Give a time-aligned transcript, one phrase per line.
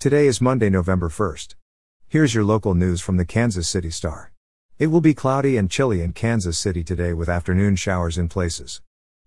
[0.00, 1.56] Today is Monday, November 1st.
[2.06, 4.30] Here's your local news from the Kansas City Star.
[4.78, 8.80] It will be cloudy and chilly in Kansas City today with afternoon showers in places.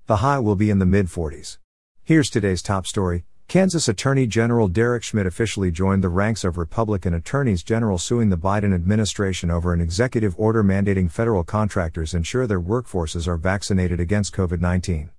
[0.08, 1.58] The high will be in the mid 40s.
[2.06, 7.14] Here's today's top story Kansas Attorney General Derek Schmidt officially joined the ranks of Republican
[7.14, 12.62] attorneys general suing the Biden administration over an executive order mandating federal contractors ensure their
[12.62, 15.10] workforces are vaccinated against COVID 19.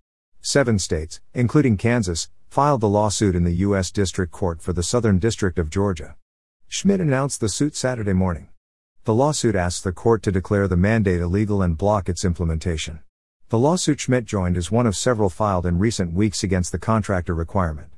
[0.40, 3.90] Seven states, including Kansas, filed the lawsuit in the U.S.
[3.90, 6.16] District Court for the Southern District of Georgia.
[6.68, 8.50] Schmidt announced the suit Saturday morning.
[9.04, 13.00] The lawsuit asks the court to declare the mandate illegal and block its implementation.
[13.48, 17.34] The lawsuit Schmidt joined is one of several filed in recent weeks against the contractor
[17.34, 17.88] requirement.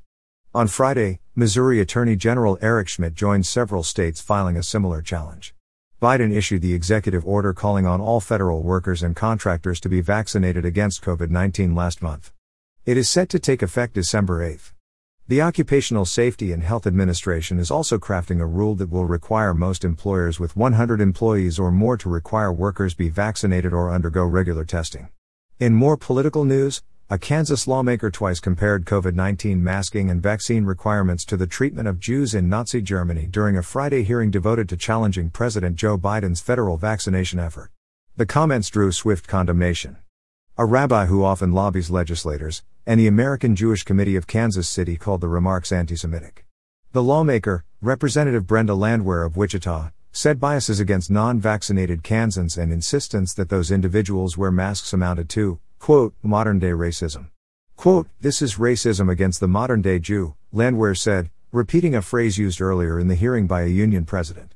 [0.54, 5.52] On Friday, Missouri Attorney General Eric Schmitt joined several states filing a similar challenge.
[6.00, 10.64] Biden issued the executive order calling on all federal workers and contractors to be vaccinated
[10.64, 12.32] against COVID 19 last month.
[12.86, 14.74] It is set to take effect December 8.
[15.26, 19.86] The Occupational Safety and Health Administration is also crafting a rule that will require most
[19.86, 25.08] employers with 100 employees or more to require workers be vaccinated or undergo regular testing.
[25.58, 31.24] In more political news, a Kansas lawmaker twice compared COVID 19 masking and vaccine requirements
[31.24, 35.30] to the treatment of Jews in Nazi Germany during a Friday hearing devoted to challenging
[35.30, 37.70] President Joe Biden's federal vaccination effort.
[38.18, 39.96] The comments drew swift condemnation.
[40.58, 45.20] A rabbi who often lobbies legislators, and the American Jewish Committee of Kansas City called
[45.20, 46.44] the remarks anti Semitic.
[46.92, 53.34] The lawmaker, Representative Brenda Landwehr of Wichita, said biases against non vaccinated Kansans and insistence
[53.34, 57.28] that those individuals wear masks amounted to, quote, modern day racism.
[57.76, 62.60] Quote, this is racism against the modern day Jew, Landwehr said, repeating a phrase used
[62.60, 64.54] earlier in the hearing by a union president.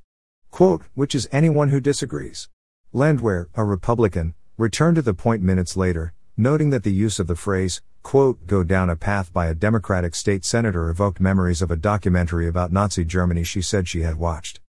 [0.50, 2.48] Quote, which is anyone who disagrees.
[2.92, 7.36] Landwehr, a Republican, returned to the point minutes later, noting that the use of the
[7.36, 11.76] phrase, quote, go down a path by a Democratic state senator evoked memories of a
[11.76, 14.60] documentary about Nazi Germany she said she had watched.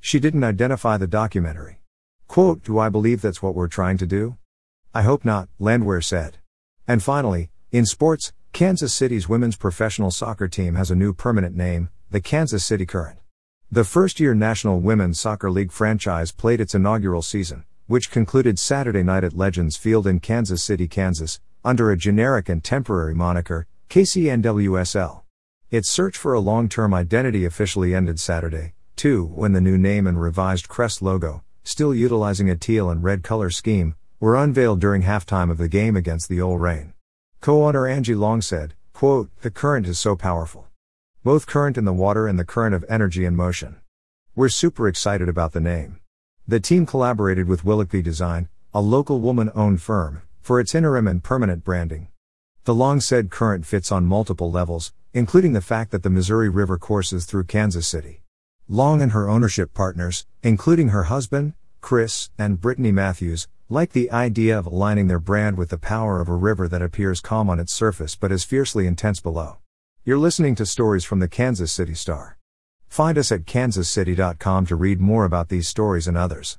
[0.00, 1.80] She didn't identify the documentary.
[2.28, 4.36] Quote, do I believe that's what we're trying to do?
[4.94, 6.38] I hope not, Landwehr said.
[6.88, 11.90] And finally, in sports, Kansas City's women's professional soccer team has a new permanent name,
[12.10, 13.18] the Kansas City Current.
[13.70, 19.02] The first year National Women's Soccer League franchise played its inaugural season, which concluded Saturday
[19.02, 25.22] night at Legends Field in Kansas City, Kansas, under a generic and temporary moniker, KCNWSL.
[25.68, 30.06] Its search for a long term identity officially ended Saturday, too, when the new name
[30.06, 35.02] and revised crest logo, still utilizing a teal and red color scheme, were unveiled during
[35.02, 36.94] halftime of the game against the OL Reign.
[37.40, 40.68] Co owner Angie Long said, quote, The current is so powerful.
[41.24, 43.80] Both current in the water and the current of energy and motion.
[44.36, 45.98] We're super excited about the name.
[46.46, 51.24] The team collaborated with Willoughby Design, a local woman owned firm, for its interim and
[51.24, 52.06] permanent branding.
[52.62, 56.78] The long said current fits on multiple levels, including the fact that the Missouri River
[56.78, 58.22] courses through Kansas City.
[58.68, 64.56] Long and her ownership partners, including her husband, Chris, and Brittany Matthews, like the idea
[64.56, 67.72] of aligning their brand with the power of a river that appears calm on its
[67.72, 69.56] surface but is fiercely intense below.
[70.04, 72.38] You're listening to stories from the Kansas City Star.
[72.86, 76.56] Find us at kansascity.com to read more about these stories and others.